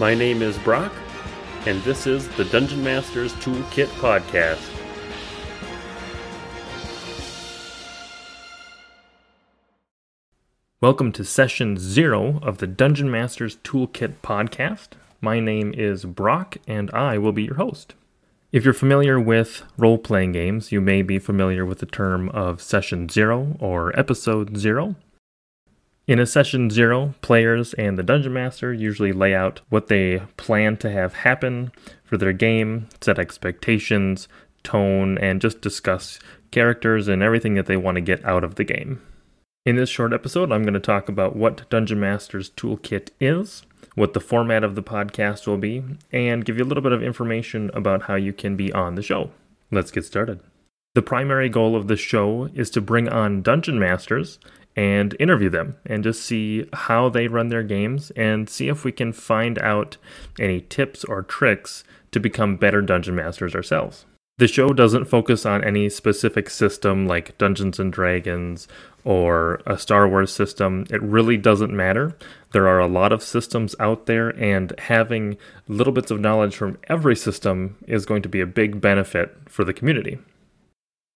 My 0.00 0.12
name 0.12 0.42
is 0.42 0.58
Brock, 0.58 0.92
and 1.66 1.80
this 1.84 2.08
is 2.08 2.26
the 2.30 2.44
Dungeon 2.46 2.82
Masters 2.82 3.32
Toolkit 3.34 3.86
Podcast. 4.00 4.58
Welcome 10.80 11.12
to 11.12 11.24
session 11.24 11.78
zero 11.78 12.40
of 12.42 12.58
the 12.58 12.66
Dungeon 12.66 13.08
Masters 13.08 13.58
Toolkit 13.58 14.14
Podcast. 14.20 14.88
My 15.20 15.38
name 15.38 15.72
is 15.72 16.04
Brock, 16.04 16.56
and 16.66 16.90
I 16.90 17.16
will 17.16 17.30
be 17.30 17.44
your 17.44 17.54
host. 17.54 17.94
If 18.50 18.64
you're 18.64 18.74
familiar 18.74 19.20
with 19.20 19.62
role 19.78 19.98
playing 19.98 20.32
games, 20.32 20.72
you 20.72 20.80
may 20.80 21.02
be 21.02 21.20
familiar 21.20 21.64
with 21.64 21.78
the 21.78 21.86
term 21.86 22.30
of 22.30 22.60
session 22.60 23.08
zero 23.08 23.56
or 23.60 23.96
episode 23.96 24.56
zero. 24.56 24.96
In 26.06 26.18
a 26.18 26.26
session 26.26 26.68
zero, 26.68 27.14
players 27.22 27.72
and 27.74 27.96
the 27.96 28.02
dungeon 28.02 28.34
master 28.34 28.74
usually 28.74 29.12
lay 29.12 29.34
out 29.34 29.62
what 29.70 29.86
they 29.86 30.18
plan 30.36 30.76
to 30.78 30.90
have 30.90 31.14
happen 31.14 31.72
for 32.04 32.18
their 32.18 32.34
game, 32.34 32.90
set 33.00 33.18
expectations, 33.18 34.28
tone, 34.62 35.16
and 35.16 35.40
just 35.40 35.62
discuss 35.62 36.18
characters 36.50 37.08
and 37.08 37.22
everything 37.22 37.54
that 37.54 37.64
they 37.64 37.78
want 37.78 37.94
to 37.94 38.02
get 38.02 38.22
out 38.22 38.44
of 38.44 38.56
the 38.56 38.64
game. 38.64 39.00
In 39.64 39.76
this 39.76 39.88
short 39.88 40.12
episode, 40.12 40.52
I'm 40.52 40.62
going 40.62 40.74
to 40.74 40.80
talk 40.80 41.08
about 41.08 41.36
what 41.36 41.70
Dungeon 41.70 42.00
Master's 42.00 42.50
Toolkit 42.50 43.08
is, 43.18 43.62
what 43.94 44.12
the 44.12 44.20
format 44.20 44.62
of 44.62 44.74
the 44.74 44.82
podcast 44.82 45.46
will 45.46 45.56
be, 45.56 45.82
and 46.12 46.44
give 46.44 46.58
you 46.58 46.64
a 46.64 46.66
little 46.66 46.82
bit 46.82 46.92
of 46.92 47.02
information 47.02 47.70
about 47.72 48.02
how 48.02 48.14
you 48.14 48.34
can 48.34 48.56
be 48.56 48.70
on 48.74 48.94
the 48.94 49.02
show. 49.02 49.30
Let's 49.70 49.90
get 49.90 50.04
started. 50.04 50.40
The 50.94 51.02
primary 51.02 51.48
goal 51.48 51.74
of 51.74 51.88
the 51.88 51.96
show 51.96 52.50
is 52.54 52.68
to 52.70 52.82
bring 52.82 53.08
on 53.08 53.42
dungeon 53.42 53.78
masters 53.78 54.38
and 54.76 55.16
interview 55.20 55.48
them 55.48 55.76
and 55.86 56.02
just 56.02 56.22
see 56.22 56.68
how 56.72 57.08
they 57.08 57.28
run 57.28 57.48
their 57.48 57.62
games 57.62 58.10
and 58.12 58.48
see 58.48 58.68
if 58.68 58.84
we 58.84 58.92
can 58.92 59.12
find 59.12 59.58
out 59.58 59.96
any 60.38 60.60
tips 60.60 61.04
or 61.04 61.22
tricks 61.22 61.84
to 62.10 62.20
become 62.20 62.56
better 62.56 62.82
dungeon 62.82 63.14
masters 63.14 63.54
ourselves. 63.54 64.06
The 64.36 64.48
show 64.48 64.70
doesn't 64.70 65.04
focus 65.04 65.46
on 65.46 65.62
any 65.62 65.88
specific 65.88 66.50
system 66.50 67.06
like 67.06 67.38
Dungeons 67.38 67.78
and 67.78 67.92
Dragons 67.92 68.66
or 69.04 69.60
a 69.64 69.78
Star 69.78 70.08
Wars 70.08 70.32
system. 70.32 70.86
It 70.90 71.00
really 71.02 71.36
doesn't 71.36 71.72
matter. 71.72 72.16
There 72.50 72.66
are 72.66 72.80
a 72.80 72.88
lot 72.88 73.12
of 73.12 73.22
systems 73.22 73.76
out 73.78 74.06
there, 74.06 74.30
and 74.30 74.72
having 74.80 75.36
little 75.68 75.92
bits 75.92 76.10
of 76.10 76.20
knowledge 76.20 76.56
from 76.56 76.78
every 76.88 77.14
system 77.14 77.76
is 77.86 78.06
going 78.06 78.22
to 78.22 78.28
be 78.28 78.40
a 78.40 78.46
big 78.46 78.80
benefit 78.80 79.36
for 79.46 79.62
the 79.62 79.74
community. 79.74 80.18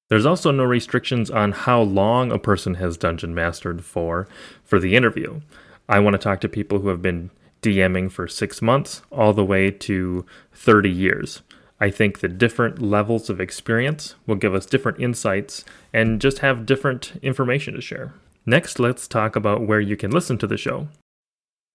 There's 0.08 0.26
also 0.26 0.50
no 0.50 0.64
restrictions 0.64 1.30
on 1.30 1.52
how 1.52 1.82
long 1.82 2.32
a 2.32 2.38
person 2.38 2.74
has 2.74 2.96
dungeon 2.96 3.34
mastered 3.34 3.84
for 3.84 4.26
for 4.64 4.78
the 4.78 4.96
interview. 4.96 5.40
I 5.88 6.00
want 6.00 6.14
to 6.14 6.18
talk 6.18 6.40
to 6.40 6.48
people 6.48 6.80
who 6.80 6.88
have 6.88 7.02
been 7.02 7.30
DMing 7.62 8.10
for 8.10 8.28
six 8.28 8.62
months 8.62 9.02
all 9.10 9.32
the 9.32 9.44
way 9.44 9.70
to 9.70 10.24
30 10.52 10.90
years. 10.90 11.42
I 11.80 11.90
think 11.90 12.18
the 12.18 12.28
different 12.28 12.82
levels 12.82 13.30
of 13.30 13.40
experience 13.40 14.14
will 14.26 14.36
give 14.36 14.54
us 14.54 14.66
different 14.66 15.00
insights 15.00 15.64
and 15.92 16.20
just 16.20 16.40
have 16.40 16.66
different 16.66 17.12
information 17.22 17.74
to 17.74 17.80
share. 17.80 18.12
Next, 18.44 18.78
let's 18.78 19.06
talk 19.06 19.36
about 19.36 19.66
where 19.66 19.80
you 19.80 19.96
can 19.96 20.10
listen 20.10 20.38
to 20.38 20.46
the 20.46 20.56
show. 20.56 20.88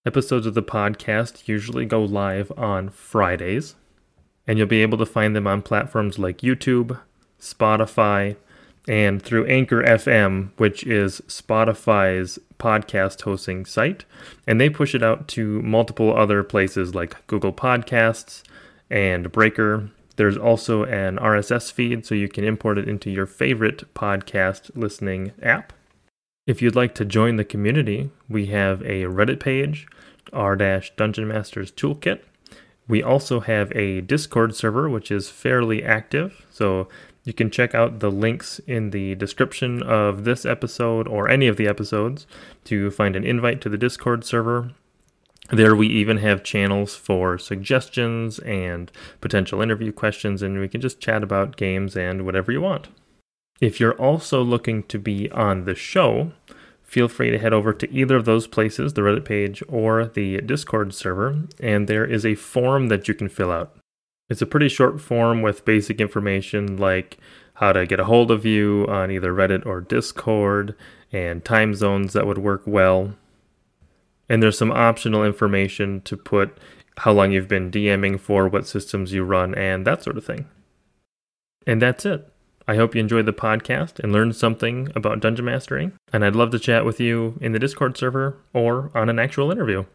Episodes 0.06 0.46
of 0.46 0.54
the 0.54 0.64
podcast 0.64 1.48
usually 1.48 1.86
go 1.86 2.04
live 2.04 2.52
on 2.58 2.90
Fridays, 2.90 3.76
and 4.46 4.58
you'll 4.58 4.68
be 4.68 4.82
able 4.82 4.98
to 4.98 5.06
find 5.06 5.36
them 5.36 5.48
on 5.48 5.62
platforms 5.62 6.20
like 6.20 6.40
YouTube, 6.40 7.00
Spotify, 7.44 8.36
and 8.88 9.22
through 9.22 9.46
Anchor 9.46 9.84
FM, 9.84 10.50
which 10.58 10.84
is 10.86 11.22
Spotify's 11.28 12.40
podcast 12.60 13.22
hosting 13.22 13.66
site. 13.66 14.06
And 14.48 14.60
they 14.60 14.70
push 14.70 14.96
it 14.96 15.04
out 15.04 15.28
to 15.30 15.62
multiple 15.62 16.16
other 16.16 16.44
places 16.44 16.96
like 16.96 17.26
Google 17.28 17.54
Podcasts 17.54 18.44
and 18.90 19.32
Breaker. 19.32 19.90
There's 20.16 20.38
also 20.38 20.84
an 20.84 21.18
RSS 21.18 21.72
feed, 21.72 22.06
so 22.06 22.14
you 22.14 22.30
can 22.30 22.44
import 22.44 22.78
it 22.78 22.88
into 22.88 23.10
your 23.10 23.26
favorite 23.26 23.94
podcast 23.94 24.72
listening 24.76 25.32
app. 25.42 25.74
If 26.46 26.62
you'd 26.62 26.76
like 26.76 26.94
to 26.96 27.06
join 27.06 27.38
the 27.38 27.46
community, 27.46 28.12
we 28.30 28.48
have 28.48 28.82
a 28.82 29.04
Reddit 29.04 29.40
page, 29.40 29.88
r 30.34 30.56
Dungeon 30.56 31.28
Masters 31.28 31.72
Toolkit. 31.72 32.20
We 32.88 33.02
also 33.02 33.40
have 33.40 33.72
a 33.72 34.02
Discord 34.02 34.56
server, 34.56 34.90
which 34.90 35.10
is 35.10 35.30
fairly 35.30 35.84
active. 35.84 36.46
So 36.50 36.90
you 37.24 37.34
can 37.34 37.50
check 37.50 37.74
out 37.74 38.00
the 38.00 38.12
links 38.12 38.60
in 38.68 38.90
the 38.90 39.16
description 39.16 39.82
of 39.82 40.24
this 40.26 40.46
episode 40.46 41.08
or 41.08 41.30
any 41.30 41.48
of 41.48 41.58
the 41.58 41.68
episodes 41.68 42.28
to 42.66 42.92
find 42.92 43.16
an 43.16 43.24
invite 43.24 43.62
to 43.62 43.70
the 43.70 43.78
Discord 43.78 44.26
server. 44.26 44.72
There, 45.52 45.76
we 45.76 45.88
even 45.88 46.18
have 46.18 46.44
channels 46.44 46.96
for 46.96 47.38
suggestions 47.38 48.40
and 48.40 48.92
potential 49.22 49.62
interview 49.62 49.92
questions, 49.92 50.42
and 50.42 50.60
we 50.60 50.68
can 50.68 50.82
just 50.82 51.00
chat 51.00 51.22
about 51.22 51.58
games 51.58 51.96
and 51.96 52.26
whatever 52.26 52.52
you 52.52 52.62
want. 52.62 52.88
If 53.60 53.80
you're 53.80 54.00
also 54.00 54.42
looking 54.42 54.84
to 54.84 55.00
be 55.00 55.30
on 55.32 55.66
the 55.66 55.76
show, 55.76 56.32
feel 56.82 57.08
free 57.08 57.32
to 57.32 57.40
head 57.40 57.54
over 57.54 57.74
to 57.74 57.92
either 57.92 58.16
of 58.16 58.26
those 58.26 58.48
places, 58.48 58.94
the 58.94 59.02
Reddit 59.02 59.26
page 59.26 59.64
or 59.68 60.06
the 60.06 60.42
Discord 60.42 60.94
server, 60.94 61.44
and 61.60 61.88
there 61.88 62.06
is 62.06 62.26
a 62.26 62.36
form 62.36 62.88
that 62.88 63.08
you 63.08 63.14
can 63.14 63.30
fill 63.30 63.52
out. 63.52 63.76
It's 64.34 64.42
a 64.42 64.48
pretty 64.48 64.68
short 64.68 65.00
form 65.00 65.44
with 65.44 65.64
basic 65.64 66.02
information 66.02 66.78
like 66.78 67.20
how 67.54 67.72
to 67.72 67.86
get 67.86 68.00
a 68.00 68.06
hold 68.06 68.32
of 68.32 68.48
you 68.48 68.84
on 68.90 69.12
either 69.12 69.32
Reddit 69.32 69.64
or 69.64 69.80
Discord 69.80 70.74
and 71.12 71.46
time 71.46 71.76
zones 71.76 72.14
that 72.14 72.26
would 72.26 72.40
work 72.40 72.64
well. 72.66 73.14
And 74.28 74.42
there's 74.42 74.58
some 74.58 74.72
optional 74.72 75.24
information 75.24 76.02
to 76.06 76.18
put 76.18 76.58
how 76.98 77.12
long 77.12 77.32
you've 77.32 77.48
been 77.48 77.70
DMing 77.70 78.20
for, 78.20 78.48
what 78.48 78.66
systems 78.66 79.14
you 79.14 79.24
run, 79.24 79.54
and 79.54 79.86
that 79.86 80.02
sort 80.02 80.18
of 80.18 80.26
thing. 80.26 80.48
And 81.68 81.80
that's 81.80 82.04
it. 82.04 82.28
I 82.68 82.78
hope 82.78 82.96
you 82.96 83.02
enjoyed 83.02 83.28
the 83.28 83.34
podcast 83.34 84.00
and 84.00 84.12
learned 84.12 84.36
something 84.36 84.92
about 84.96 85.20
dungeon 85.20 85.46
mastering. 85.46 85.94
And 86.12 86.26
I'd 86.26 86.36
love 86.36 86.50
to 86.50 86.60
chat 86.60 86.86
with 86.86 87.00
you 87.00 87.38
in 87.40 87.52
the 87.52 87.60
Discord 87.60 87.98
server 87.98 88.40
or 88.52 88.90
on 88.96 89.10
an 89.10 89.20
actual 89.20 89.52
interview. 89.52 89.86